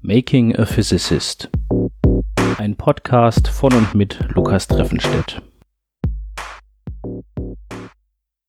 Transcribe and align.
Making 0.00 0.56
a 0.56 0.66
Physicist. 0.66 1.48
Ein 2.58 2.76
Podcast 2.76 3.46
von 3.48 3.72
und 3.72 3.94
mit 3.94 4.18
Lukas 4.34 4.66
Treffenstedt. 4.66 5.40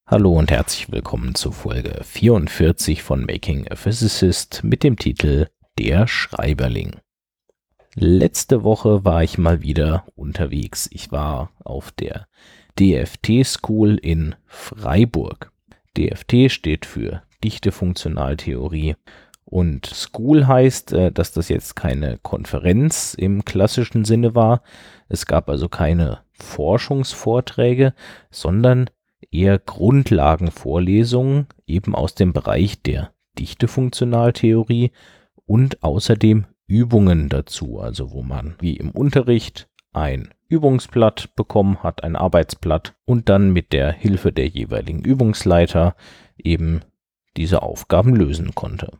Hallo 0.07 0.33
und 0.33 0.49
herzlich 0.49 0.91
willkommen 0.91 1.35
zu 1.35 1.51
Folge 1.51 2.03
44 2.03 3.03
von 3.03 3.25
Making 3.25 3.67
a 3.69 3.75
Physicist 3.75 4.63
mit 4.63 4.83
dem 4.83 4.97
Titel 4.97 5.47
Der 5.77 6.07
Schreiberling. 6.07 6.99
Letzte 7.93 8.63
Woche 8.63 9.05
war 9.05 9.23
ich 9.23 9.37
mal 9.37 9.61
wieder 9.61 10.05
unterwegs. 10.15 10.89
Ich 10.91 11.11
war 11.11 11.51
auf 11.63 11.91
der 11.91 12.27
DFT 12.79 13.45
School 13.45 13.97
in 13.97 14.35
Freiburg. 14.45 15.51
DFT 15.95 16.51
steht 16.51 16.85
für 16.85 17.21
Dichte 17.43 17.71
Funktionaltheorie 17.71 18.95
und 19.49 19.87
School 19.87 20.47
heißt, 20.47 20.93
äh, 20.93 21.11
dass 21.11 21.31
das 21.31 21.49
jetzt 21.49 21.75
keine 21.75 22.19
Konferenz 22.21 23.15
im 23.15 23.45
klassischen 23.45 24.05
Sinne 24.05 24.35
war. 24.35 24.61
Es 25.07 25.25
gab 25.25 25.49
also 25.49 25.67
keine 25.67 26.19
Forschungsvorträge, 26.33 27.93
sondern 28.29 28.89
eher 29.31 29.57
Grundlagenvorlesungen 29.57 31.47
eben 31.65 31.95
aus 31.95 32.13
dem 32.13 32.31
Bereich 32.31 32.83
der 32.83 33.11
Dichtefunktionaltheorie 33.39 34.91
und 35.45 35.83
außerdem 35.83 36.45
Übungen 36.67 37.29
dazu, 37.29 37.79
also 37.79 38.11
wo 38.11 38.21
man 38.21 38.55
wie 38.59 38.77
im 38.77 38.91
Unterricht 38.91 39.67
ein 39.93 40.29
Übungsblatt 40.47 41.35
bekommen 41.35 41.81
hat, 41.81 42.03
ein 42.03 42.15
Arbeitsblatt 42.15 42.95
und 43.05 43.29
dann 43.29 43.51
mit 43.51 43.73
der 43.73 43.91
Hilfe 43.91 44.31
der 44.31 44.47
jeweiligen 44.47 45.01
Übungsleiter 45.01 45.95
eben 46.37 46.81
diese 47.35 47.63
Aufgaben 47.63 48.15
lösen 48.15 48.53
konnte. 48.53 48.91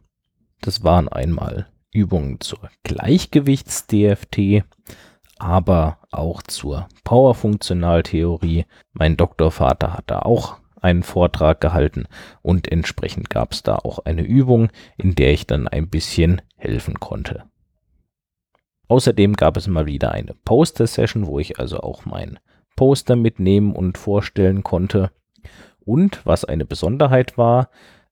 Das 0.61 0.83
waren 0.83 1.07
einmal 1.07 1.67
Übungen 1.91 2.39
zur 2.39 2.69
Gleichgewichts-DFT, 2.83 4.63
aber 5.37 5.99
auch 6.11 6.43
zur 6.43 6.87
Powerfunktionaltheorie. 7.03 8.65
Mein 8.91 9.17
Doktorvater 9.17 9.93
hat 9.93 10.05
da 10.07 10.19
auch 10.19 10.57
einen 10.81 11.03
Vortrag 11.03 11.61
gehalten 11.61 12.05
und 12.41 12.71
entsprechend 12.71 13.29
gab 13.29 13.53
es 13.53 13.63
da 13.63 13.75
auch 13.75 13.99
eine 13.99 14.21
Übung, 14.21 14.69
in 14.97 15.15
der 15.15 15.33
ich 15.33 15.47
dann 15.47 15.67
ein 15.67 15.89
bisschen 15.89 16.41
helfen 16.55 16.99
konnte. 16.99 17.43
Außerdem 18.87 19.35
gab 19.35 19.55
es 19.57 19.67
mal 19.67 19.85
wieder 19.85 20.11
eine 20.11 20.33
Poster-Session, 20.33 21.27
wo 21.27 21.39
ich 21.39 21.59
also 21.59 21.79
auch 21.79 22.05
mein 22.05 22.39
Poster 22.75 23.15
mitnehmen 23.15 23.75
und 23.75 23.97
vorstellen 23.97 24.63
konnte. 24.63 25.11
Und 25.85 26.25
was 26.25 26.45
eine 26.45 26.65
Besonderheit 26.65 27.37
war, 27.37 27.69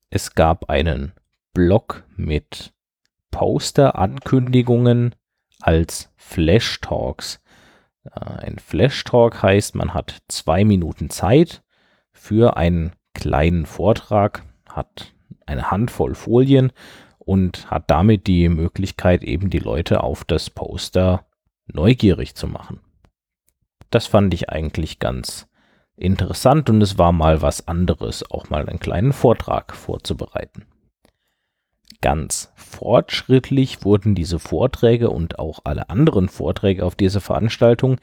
es 0.09 0.36
gab 0.36 0.69
einen 0.69 1.14
Blog 1.58 2.03
mit 2.16 2.72
Poster-Ankündigungen 3.31 5.16
als 5.59 6.14
Flash 6.16 6.81
Talks. 6.81 7.39
Äh, 8.03 8.19
ein 8.19 8.59
Flash 8.59 9.03
Talk 9.05 9.41
heißt, 9.41 9.73
man 9.73 9.95
hat 9.95 10.19
zwei 10.27 10.64
Minuten 10.64 11.09
Zeit 11.09 11.64
für 12.11 12.58
einen 12.58 12.91
kleinen 13.16 13.66
Vortrag, 13.66 14.44
hat 14.69 15.16
eine 15.47 15.72
Handvoll 15.72 16.14
Folien 16.14 16.72
und 17.17 17.71
hat 17.71 17.89
damit 17.89 18.27
die 18.27 18.49
Möglichkeit, 18.49 19.23
eben 19.23 19.49
die 19.49 19.58
Leute 19.58 20.03
auf 20.03 20.25
das 20.25 20.52
Poster 20.52 21.25
neugierig 21.66 22.36
zu 22.36 22.45
machen. 22.45 22.81
Das 23.89 24.05
fand 24.05 24.31
ich 24.36 24.52
eigentlich 24.52 24.99
ganz 24.99 25.47
interessant 25.95 26.69
und 26.69 26.83
es 26.83 26.99
war 26.99 27.14
mal 27.14 27.42
was 27.42 27.67
anderes, 27.67 28.30
auch 28.30 28.52
mal 28.52 28.69
einen 28.69 28.77
kleinen 28.77 29.11
Vortrag 29.11 29.75
vorzubereiten 29.75 30.67
ganz 32.01 32.51
fortschrittlich 32.55 33.83
wurden 33.83 34.15
diese 34.15 34.39
Vorträge 34.39 35.09
und 35.09 35.39
auch 35.39 35.59
alle 35.63 35.89
anderen 35.89 36.29
Vorträge 36.29 36.85
auf 36.85 36.95
dieser 36.95 37.21
Veranstaltung 37.21 37.97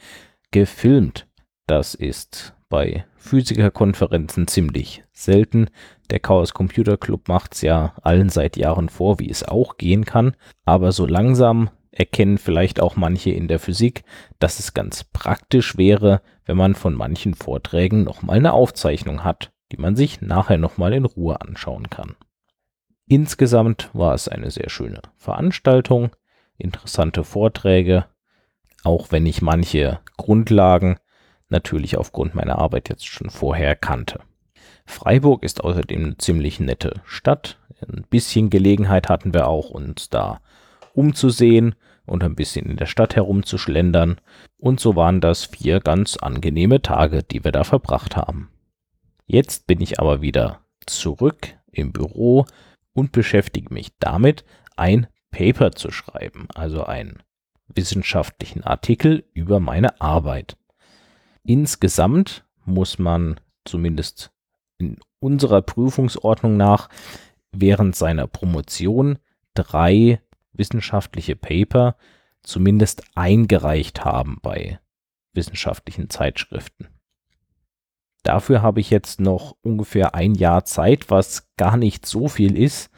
gefilmt. 0.50 1.26
Das 1.66 1.94
ist 1.94 2.54
bei 2.68 3.04
Physikerkonferenzen 3.16 4.48
ziemlich 4.48 5.04
selten. 5.12 5.68
Der 6.10 6.20
Chaos 6.20 6.54
Computer 6.54 6.96
Club 6.96 7.28
macht 7.28 7.54
es 7.54 7.62
ja 7.62 7.94
allen 8.02 8.28
seit 8.28 8.56
Jahren 8.56 8.88
vor, 8.88 9.18
wie 9.18 9.30
es 9.30 9.44
auch 9.44 9.76
gehen 9.76 10.04
kann. 10.04 10.36
Aber 10.64 10.92
so 10.92 11.06
langsam 11.06 11.70
erkennen 11.90 12.38
vielleicht 12.38 12.80
auch 12.80 12.96
manche 12.96 13.30
in 13.30 13.48
der 13.48 13.58
Physik, 13.58 14.02
dass 14.38 14.58
es 14.58 14.74
ganz 14.74 15.04
praktisch 15.04 15.78
wäre, 15.78 16.20
wenn 16.44 16.56
man 16.56 16.74
von 16.74 16.94
manchen 16.94 17.34
Vorträgen 17.34 18.04
nochmal 18.04 18.36
eine 18.36 18.52
Aufzeichnung 18.52 19.24
hat, 19.24 19.52
die 19.72 19.78
man 19.78 19.96
sich 19.96 20.20
nachher 20.20 20.58
nochmal 20.58 20.92
in 20.92 21.04
Ruhe 21.04 21.40
anschauen 21.40 21.88
kann. 21.88 22.16
Insgesamt 23.06 23.90
war 23.92 24.14
es 24.14 24.28
eine 24.28 24.50
sehr 24.50 24.70
schöne 24.70 25.00
Veranstaltung, 25.16 26.10
interessante 26.56 27.24
Vorträge, 27.24 28.06
auch 28.82 29.12
wenn 29.12 29.26
ich 29.26 29.42
manche 29.42 30.00
Grundlagen 30.16 30.98
natürlich 31.48 31.96
aufgrund 31.96 32.34
meiner 32.34 32.58
Arbeit 32.58 32.88
jetzt 32.88 33.06
schon 33.06 33.30
vorher 33.30 33.76
kannte. 33.76 34.20
Freiburg 34.86 35.42
ist 35.44 35.62
außerdem 35.62 36.04
eine 36.04 36.16
ziemlich 36.18 36.60
nette 36.60 37.02
Stadt. 37.04 37.58
Ein 37.80 38.04
bisschen 38.08 38.50
Gelegenheit 38.50 39.08
hatten 39.08 39.34
wir 39.34 39.48
auch, 39.48 39.70
uns 39.70 40.08
da 40.08 40.40
umzusehen 40.94 41.74
und 42.06 42.22
ein 42.22 42.34
bisschen 42.34 42.66
in 42.66 42.76
der 42.76 42.86
Stadt 42.86 43.16
herumzuschlendern. 43.16 44.20
Und 44.58 44.80
so 44.80 44.96
waren 44.96 45.20
das 45.20 45.44
vier 45.44 45.80
ganz 45.80 46.16
angenehme 46.16 46.82
Tage, 46.82 47.22
die 47.22 47.44
wir 47.44 47.52
da 47.52 47.64
verbracht 47.64 48.16
haben. 48.16 48.50
Jetzt 49.26 49.66
bin 49.66 49.80
ich 49.80 50.00
aber 50.00 50.20
wieder 50.20 50.60
zurück 50.86 51.54
im 51.72 51.92
Büro 51.92 52.46
und 52.94 53.12
beschäftige 53.12 53.72
mich 53.72 53.92
damit, 53.98 54.44
ein 54.76 55.06
Paper 55.30 55.72
zu 55.72 55.90
schreiben, 55.90 56.48
also 56.54 56.84
einen 56.84 57.22
wissenschaftlichen 57.68 58.64
Artikel 58.64 59.24
über 59.34 59.60
meine 59.60 60.00
Arbeit. 60.00 60.56
Insgesamt 61.42 62.44
muss 62.64 62.98
man 62.98 63.40
zumindest 63.64 64.32
in 64.78 64.98
unserer 65.18 65.62
Prüfungsordnung 65.62 66.56
nach 66.56 66.88
während 67.52 67.96
seiner 67.96 68.26
Promotion 68.26 69.18
drei 69.54 70.20
wissenschaftliche 70.52 71.36
Paper 71.36 71.96
zumindest 72.42 73.04
eingereicht 73.14 74.04
haben 74.04 74.38
bei 74.42 74.78
wissenschaftlichen 75.32 76.10
Zeitschriften. 76.10 76.88
Dafür 78.24 78.62
habe 78.62 78.80
ich 78.80 78.90
jetzt 78.90 79.20
noch 79.20 79.54
ungefähr 79.62 80.14
ein 80.14 80.34
Jahr 80.34 80.64
Zeit, 80.64 81.10
was 81.10 81.54
gar 81.56 81.76
nicht 81.76 82.06
so 82.06 82.26
viel 82.26 82.58
ist, 82.58 82.90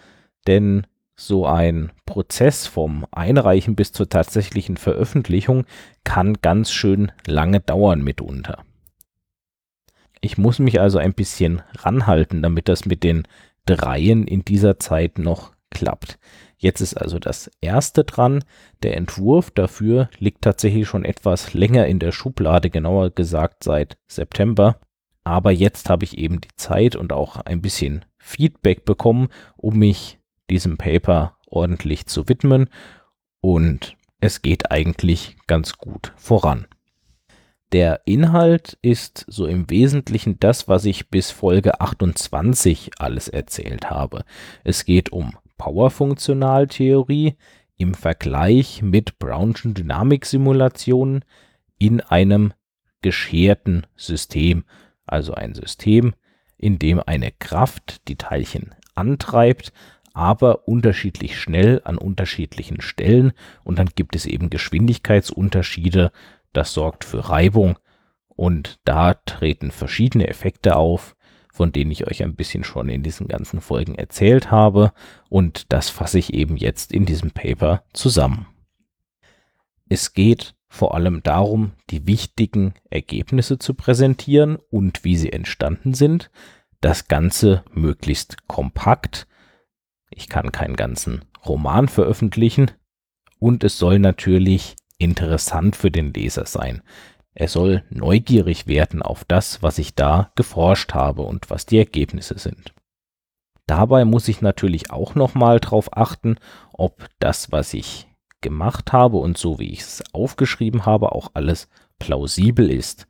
denn 0.46 0.86
so 1.16 1.46
ein 1.46 1.90
Prozess 2.06 2.66
vom 2.66 3.06
Einreichen 3.10 3.74
bis 3.74 3.90
zur 3.90 4.08
tatsächlichen 4.08 4.76
Veröffentlichung 4.76 5.64
kann 6.04 6.34
ganz 6.42 6.70
schön 6.70 7.10
lange 7.26 7.60
dauern 7.60 8.02
mitunter. 8.02 8.64
Ich 10.20 10.38
muss 10.38 10.60
mich 10.60 10.80
also 10.80 10.98
ein 10.98 11.12
bisschen 11.12 11.62
ranhalten, 11.78 12.40
damit 12.40 12.68
das 12.68 12.86
mit 12.86 13.02
den 13.02 13.24
Dreien 13.64 14.28
in 14.28 14.44
dieser 14.44 14.78
Zeit 14.78 15.18
noch 15.18 15.52
klappt. 15.70 16.18
Jetzt 16.56 16.80
ist 16.80 16.94
also 16.94 17.18
das 17.18 17.50
erste 17.60 18.04
dran. 18.04 18.44
Der 18.82 18.96
Entwurf 18.96 19.50
dafür 19.50 20.08
liegt 20.18 20.42
tatsächlich 20.42 20.86
schon 20.86 21.04
etwas 21.04 21.52
länger 21.52 21.86
in 21.86 21.98
der 21.98 22.12
Schublade, 22.12 22.70
genauer 22.70 23.10
gesagt 23.10 23.64
seit 23.64 23.98
September. 24.06 24.78
Aber 25.26 25.50
jetzt 25.50 25.90
habe 25.90 26.04
ich 26.04 26.18
eben 26.18 26.40
die 26.40 26.54
Zeit 26.54 26.94
und 26.94 27.12
auch 27.12 27.38
ein 27.38 27.60
bisschen 27.60 28.04
Feedback 28.16 28.84
bekommen, 28.84 29.26
um 29.56 29.76
mich 29.76 30.20
diesem 30.48 30.78
Paper 30.78 31.36
ordentlich 31.48 32.06
zu 32.06 32.28
widmen. 32.28 32.70
Und 33.40 33.96
es 34.20 34.40
geht 34.40 34.70
eigentlich 34.70 35.36
ganz 35.48 35.78
gut 35.78 36.12
voran. 36.14 36.68
Der 37.72 38.02
Inhalt 38.04 38.78
ist 38.82 39.24
so 39.26 39.46
im 39.46 39.68
Wesentlichen 39.68 40.38
das, 40.38 40.68
was 40.68 40.84
ich 40.84 41.10
bis 41.10 41.32
Folge 41.32 41.80
28 41.80 42.92
alles 42.98 43.26
erzählt 43.26 43.90
habe. 43.90 44.24
Es 44.62 44.84
geht 44.84 45.10
um 45.10 45.36
Powerfunktionaltheorie 45.58 47.34
im 47.76 47.94
Vergleich 47.94 48.80
mit 48.80 49.18
Brownschen 49.18 49.74
Dynamiksimulationen 49.74 51.24
in 51.78 52.00
einem 52.00 52.52
gescherten 53.02 53.88
System 53.96 54.62
also 55.06 55.34
ein 55.34 55.54
System, 55.54 56.14
in 56.58 56.78
dem 56.78 57.00
eine 57.04 57.32
Kraft 57.32 58.08
die 58.08 58.16
Teilchen 58.16 58.74
antreibt, 58.94 59.72
aber 60.14 60.66
unterschiedlich 60.66 61.38
schnell 61.38 61.82
an 61.84 61.98
unterschiedlichen 61.98 62.80
Stellen. 62.80 63.32
Und 63.64 63.78
dann 63.78 63.90
gibt 63.94 64.16
es 64.16 64.24
eben 64.24 64.48
Geschwindigkeitsunterschiede, 64.48 66.10
das 66.52 66.72
sorgt 66.72 67.04
für 67.04 67.28
Reibung. 67.28 67.78
Und 68.28 68.78
da 68.84 69.14
treten 69.14 69.70
verschiedene 69.70 70.28
Effekte 70.28 70.76
auf, 70.76 71.16
von 71.52 71.72
denen 71.72 71.90
ich 71.90 72.06
euch 72.06 72.22
ein 72.22 72.34
bisschen 72.34 72.64
schon 72.64 72.88
in 72.88 73.02
diesen 73.02 73.28
ganzen 73.28 73.60
Folgen 73.60 73.94
erzählt 73.94 74.50
habe. 74.50 74.92
Und 75.28 75.72
das 75.72 75.90
fasse 75.90 76.18
ich 76.18 76.32
eben 76.32 76.56
jetzt 76.56 76.92
in 76.92 77.04
diesem 77.04 77.30
Paper 77.30 77.82
zusammen. 77.92 78.46
Es 79.88 80.14
geht 80.14 80.54
vor 80.76 80.94
allem 80.94 81.22
darum, 81.22 81.72
die 81.90 82.06
wichtigen 82.06 82.74
Ergebnisse 82.90 83.58
zu 83.58 83.74
präsentieren 83.74 84.58
und 84.70 85.02
wie 85.04 85.16
sie 85.16 85.32
entstanden 85.32 85.94
sind. 85.94 86.30
Das 86.80 87.08
Ganze 87.08 87.64
möglichst 87.72 88.46
kompakt. 88.46 89.26
Ich 90.10 90.28
kann 90.28 90.52
keinen 90.52 90.76
ganzen 90.76 91.24
Roman 91.44 91.88
veröffentlichen 91.88 92.70
und 93.38 93.64
es 93.64 93.78
soll 93.78 93.98
natürlich 93.98 94.76
interessant 94.98 95.76
für 95.76 95.90
den 95.90 96.12
Leser 96.12 96.46
sein. 96.46 96.82
Er 97.34 97.48
soll 97.48 97.84
neugierig 97.90 98.66
werden 98.66 99.02
auf 99.02 99.24
das, 99.24 99.62
was 99.62 99.78
ich 99.78 99.94
da 99.94 100.30
geforscht 100.36 100.94
habe 100.94 101.22
und 101.22 101.50
was 101.50 101.66
die 101.66 101.78
Ergebnisse 101.78 102.38
sind. 102.38 102.74
Dabei 103.66 104.04
muss 104.04 104.28
ich 104.28 104.42
natürlich 104.42 104.90
auch 104.90 105.14
nochmal 105.14 105.58
darauf 105.60 105.96
achten, 105.96 106.36
ob 106.72 107.08
das, 107.18 107.50
was 107.50 107.74
ich 107.74 108.06
gemacht 108.46 108.92
habe 108.92 109.16
und 109.16 109.36
so 109.36 109.58
wie 109.58 109.72
ich 109.72 109.80
es 109.80 110.04
aufgeschrieben 110.12 110.86
habe, 110.86 111.10
auch 111.10 111.32
alles 111.34 111.68
plausibel 111.98 112.70
ist. 112.70 113.08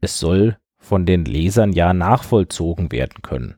Es 0.00 0.20
soll 0.20 0.58
von 0.78 1.06
den 1.06 1.24
Lesern 1.24 1.72
ja 1.72 1.92
nachvollzogen 1.92 2.92
werden 2.92 3.20
können. 3.22 3.56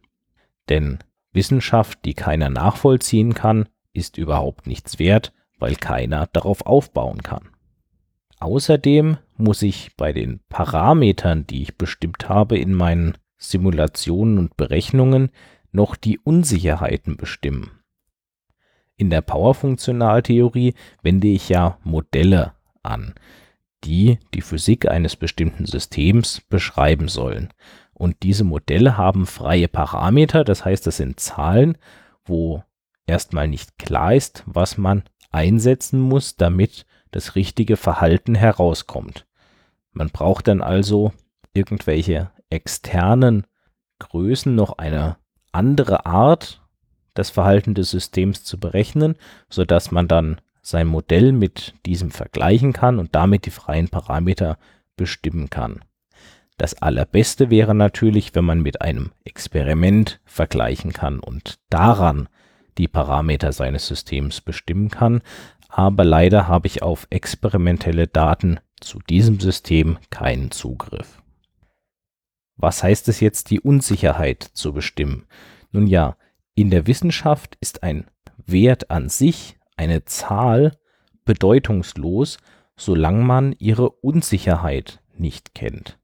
Denn 0.70 1.00
Wissenschaft, 1.32 1.98
die 2.06 2.14
keiner 2.14 2.48
nachvollziehen 2.48 3.34
kann, 3.34 3.68
ist 3.92 4.16
überhaupt 4.16 4.66
nichts 4.66 4.98
wert, 4.98 5.34
weil 5.58 5.76
keiner 5.76 6.28
darauf 6.32 6.64
aufbauen 6.64 7.22
kann. 7.22 7.50
Außerdem 8.40 9.18
muss 9.36 9.60
ich 9.60 9.96
bei 9.96 10.14
den 10.14 10.40
Parametern, 10.48 11.46
die 11.46 11.60
ich 11.60 11.76
bestimmt 11.76 12.30
habe 12.30 12.58
in 12.58 12.72
meinen 12.72 13.18
Simulationen 13.36 14.38
und 14.38 14.56
Berechnungen, 14.56 15.30
noch 15.72 15.94
die 15.94 16.18
Unsicherheiten 16.18 17.18
bestimmen. 17.18 17.75
In 18.96 19.10
der 19.10 19.20
Powerfunktionaltheorie 19.20 20.74
wende 21.02 21.28
ich 21.28 21.48
ja 21.48 21.78
Modelle 21.84 22.52
an, 22.82 23.14
die 23.84 24.18
die 24.32 24.40
Physik 24.40 24.88
eines 24.88 25.16
bestimmten 25.16 25.66
Systems 25.66 26.40
beschreiben 26.40 27.08
sollen. 27.08 27.52
Und 27.92 28.22
diese 28.22 28.44
Modelle 28.44 28.96
haben 28.96 29.26
freie 29.26 29.68
Parameter, 29.68 30.44
das 30.44 30.64
heißt, 30.64 30.86
das 30.86 30.96
sind 30.96 31.20
Zahlen, 31.20 31.76
wo 32.24 32.62
erstmal 33.06 33.48
nicht 33.48 33.78
klar 33.78 34.14
ist, 34.14 34.42
was 34.46 34.78
man 34.78 35.04
einsetzen 35.30 36.00
muss, 36.00 36.36
damit 36.36 36.86
das 37.10 37.34
richtige 37.34 37.76
Verhalten 37.76 38.34
herauskommt. 38.34 39.26
Man 39.92 40.10
braucht 40.10 40.48
dann 40.48 40.60
also 40.60 41.12
irgendwelche 41.54 42.30
externen 42.50 43.46
Größen 43.98 44.54
noch 44.54 44.78
eine 44.78 45.16
andere 45.52 46.04
Art, 46.04 46.62
das 47.18 47.30
Verhalten 47.30 47.74
des 47.74 47.90
Systems 47.90 48.44
zu 48.44 48.58
berechnen, 48.58 49.16
sodass 49.48 49.90
man 49.90 50.08
dann 50.08 50.40
sein 50.62 50.86
Modell 50.86 51.32
mit 51.32 51.74
diesem 51.86 52.10
vergleichen 52.10 52.72
kann 52.72 52.98
und 52.98 53.14
damit 53.14 53.46
die 53.46 53.50
freien 53.50 53.88
Parameter 53.88 54.58
bestimmen 54.96 55.50
kann. 55.50 55.80
Das 56.58 56.74
allerbeste 56.74 57.50
wäre 57.50 57.74
natürlich, 57.74 58.34
wenn 58.34 58.44
man 58.44 58.62
mit 58.62 58.80
einem 58.80 59.12
Experiment 59.24 60.20
vergleichen 60.24 60.92
kann 60.92 61.20
und 61.20 61.58
daran 61.68 62.28
die 62.78 62.88
Parameter 62.88 63.52
seines 63.52 63.86
Systems 63.86 64.40
bestimmen 64.40 64.90
kann, 64.90 65.22
aber 65.68 66.04
leider 66.04 66.48
habe 66.48 66.66
ich 66.66 66.82
auf 66.82 67.06
experimentelle 67.10 68.06
Daten 68.06 68.58
zu 68.80 68.98
diesem 69.00 69.40
System 69.40 69.98
keinen 70.10 70.50
Zugriff. 70.50 71.22
Was 72.56 72.82
heißt 72.82 73.08
es 73.08 73.20
jetzt, 73.20 73.50
die 73.50 73.60
Unsicherheit 73.60 74.42
zu 74.42 74.72
bestimmen? 74.72 75.26
Nun 75.72 75.86
ja, 75.86 76.16
in 76.56 76.70
der 76.70 76.86
Wissenschaft 76.86 77.56
ist 77.60 77.82
ein 77.82 78.06
Wert 78.46 78.90
an 78.90 79.08
sich, 79.10 79.58
eine 79.76 80.06
Zahl, 80.06 80.78
bedeutungslos, 81.26 82.38
solange 82.76 83.22
man 83.22 83.54
ihre 83.58 83.90
Unsicherheit 83.90 85.02
nicht 85.16 85.54
kennt. 85.54 85.98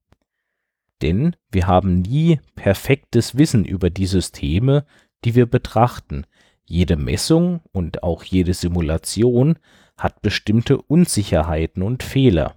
Denn 1.01 1.37
wir 1.51 1.67
haben 1.67 2.03
nie 2.03 2.39
perfektes 2.55 3.37
Wissen 3.39 3.65
über 3.65 3.89
die 3.89 4.07
Systeme, 4.07 4.85
die 5.25 5.35
wir 5.35 5.47
betrachten. 5.47 6.27
Jede 6.65 6.97
Messung 6.97 7.63
und 7.73 8.03
auch 8.03 8.23
jede 8.23 8.53
Simulation 8.53 9.59
hat 9.97 10.21
bestimmte 10.21 10.81
Unsicherheiten 10.81 11.83
und 11.83 12.03
Fehler. 12.03 12.57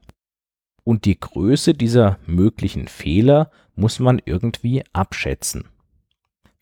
Und 0.83 1.05
die 1.05 1.19
Größe 1.19 1.73
dieser 1.73 2.19
möglichen 2.25 2.89
Fehler 2.89 3.51
muss 3.73 3.99
man 3.99 4.21
irgendwie 4.23 4.83
abschätzen. 4.91 5.69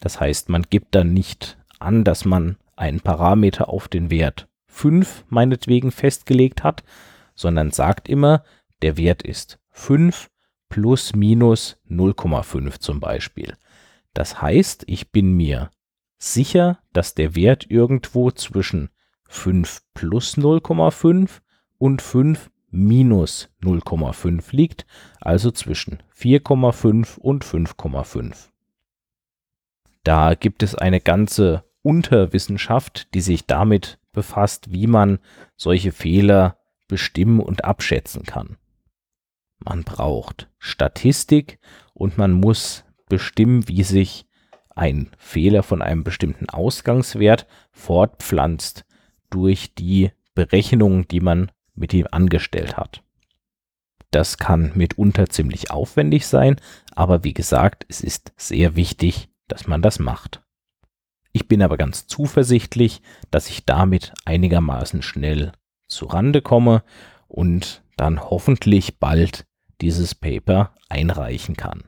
Das 0.03 0.19
heißt, 0.19 0.49
man 0.49 0.63
gibt 0.63 0.95
dann 0.95 1.13
nicht 1.13 1.57
an, 1.79 2.03
dass 2.03 2.25
man 2.25 2.57
einen 2.75 2.99
Parameter 2.99 3.69
auf 3.69 3.87
den 3.87 4.11
Wert 4.11 4.49
5 4.67 5.23
meinetwegen 5.29 5.91
festgelegt 5.91 6.61
hat, 6.61 6.83
sondern 7.35 7.71
sagt 7.71 8.09
immer, 8.09 8.43
der 8.81 8.97
Wert 8.97 9.23
ist 9.23 9.59
5 9.69 10.29
plus 10.67 11.15
minus 11.15 11.77
0,5 11.89 12.81
zum 12.81 12.99
Beispiel. 12.99 13.55
Das 14.13 14.41
heißt, 14.41 14.83
ich 14.87 15.13
bin 15.13 15.37
mir 15.37 15.71
sicher, 16.17 16.79
dass 16.91 17.15
der 17.15 17.37
Wert 17.37 17.71
irgendwo 17.71 18.29
zwischen 18.29 18.89
5 19.29 19.83
plus 19.93 20.37
0,5 20.37 21.29
und 21.77 22.01
5 22.01 22.51
minus 22.71 23.47
0,5 23.61 24.53
liegt, 24.53 24.85
also 25.21 25.49
zwischen 25.49 26.03
4,5 26.13 27.19
und 27.19 27.45
5,5. 27.45 28.49
Da 30.03 30.35
gibt 30.35 30.63
es 30.63 30.75
eine 30.75 30.99
ganze 30.99 31.63
Unterwissenschaft, 31.81 33.13
die 33.13 33.21
sich 33.21 33.45
damit 33.45 33.99
befasst, 34.11 34.71
wie 34.71 34.87
man 34.87 35.19
solche 35.55 35.91
Fehler 35.91 36.57
bestimmen 36.87 37.39
und 37.39 37.65
abschätzen 37.65 38.23
kann. 38.23 38.57
Man 39.59 39.83
braucht 39.83 40.49
Statistik 40.59 41.59
und 41.93 42.17
man 42.17 42.33
muss 42.33 42.83
bestimmen, 43.07 43.67
wie 43.67 43.83
sich 43.83 44.25
ein 44.75 45.11
Fehler 45.17 45.63
von 45.63 45.81
einem 45.81 46.03
bestimmten 46.03 46.49
Ausgangswert 46.49 47.47
fortpflanzt 47.71 48.85
durch 49.29 49.73
die 49.75 50.11
Berechnungen, 50.35 51.07
die 51.07 51.19
man 51.21 51.51
mit 51.75 51.93
ihm 51.93 52.07
angestellt 52.11 52.77
hat. 52.77 53.03
Das 54.11 54.37
kann 54.37 54.71
mitunter 54.75 55.29
ziemlich 55.29 55.71
aufwendig 55.71 56.27
sein, 56.27 56.57
aber 56.93 57.23
wie 57.23 57.33
gesagt, 57.33 57.85
es 57.89 58.01
ist 58.01 58.31
sehr 58.37 58.75
wichtig, 58.75 59.29
dass 59.53 59.67
man 59.67 59.83
das 59.83 59.99
macht. 59.99 60.41
Ich 61.31 61.47
bin 61.47 61.61
aber 61.61 61.77
ganz 61.77 62.07
zuversichtlich, 62.07 63.03
dass 63.29 63.49
ich 63.49 63.65
damit 63.65 64.11
einigermaßen 64.25 65.03
schnell 65.03 65.51
zu 65.87 66.07
Rande 66.07 66.41
komme 66.41 66.83
und 67.27 67.83
dann 67.95 68.19
hoffentlich 68.19 68.97
bald 68.97 69.45
dieses 69.79 70.15
Paper 70.15 70.73
einreichen 70.89 71.55
kann. 71.55 71.83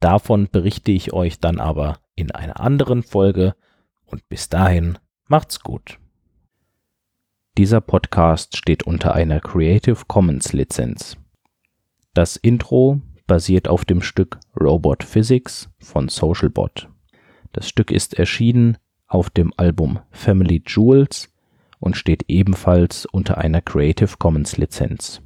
Davon 0.00 0.48
berichte 0.50 0.90
ich 0.90 1.12
euch 1.12 1.38
dann 1.38 1.60
aber 1.60 1.98
in 2.14 2.30
einer 2.30 2.60
anderen 2.60 3.02
Folge 3.02 3.56
und 4.06 4.26
bis 4.30 4.48
dahin 4.48 4.98
macht's 5.28 5.60
gut. 5.60 5.98
Dieser 7.58 7.82
Podcast 7.82 8.56
steht 8.56 8.84
unter 8.84 9.14
einer 9.14 9.40
Creative 9.40 10.04
Commons 10.06 10.54
Lizenz. 10.54 11.18
Das 12.14 12.36
Intro 12.36 13.02
basiert 13.26 13.68
auf 13.68 13.84
dem 13.84 14.00
Stück 14.00 14.38
Robot 14.58 15.04
Physics 15.04 15.68
von 15.78 16.08
Socialbot. 16.08 16.88
Das 17.52 17.68
Stück 17.68 17.90
ist 17.90 18.14
erschienen 18.14 18.78
auf 19.06 19.30
dem 19.30 19.52
Album 19.56 20.00
Family 20.10 20.62
Jewels 20.66 21.30
und 21.78 21.96
steht 21.96 22.24
ebenfalls 22.28 23.06
unter 23.06 23.38
einer 23.38 23.60
Creative 23.60 24.16
Commons 24.18 24.56
Lizenz 24.56 25.20